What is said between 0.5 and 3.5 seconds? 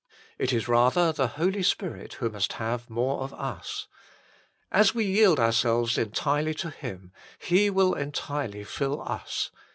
is rather the Holy Spirit who must have more of